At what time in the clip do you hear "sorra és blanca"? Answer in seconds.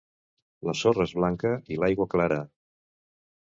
0.79-1.53